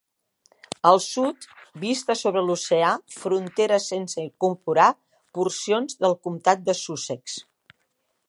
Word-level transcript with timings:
Al 0.91 0.99
sud, 1.07 1.43
vista 1.83 2.15
sobre 2.21 2.41
l'oceà 2.47 2.89
fronteres 3.17 3.85
sense 3.93 4.25
incorporar 4.27 4.89
porcions 5.39 6.01
del 6.07 6.19
Comtat 6.29 6.67
de 6.71 6.79
Sussex. 6.83 7.37